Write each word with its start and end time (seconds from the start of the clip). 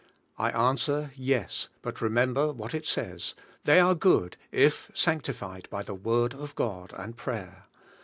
I 0.39 0.49
answer, 0.49 1.11
yes, 1.15 1.67
but 1.83 2.01
remember 2.01 2.51
what 2.51 2.73
it 2.73 2.87
says; 2.87 3.35
they 3.65 3.79
are 3.79 3.93
good, 3.93 4.35
if 4.51 4.89
sanctified 4.95 5.69
by 5.69 5.83
the 5.83 5.93
Word 5.93 6.33
of 6.33 6.55
God 6.55 6.91
and 6.97 7.15
prayer. 7.15 7.65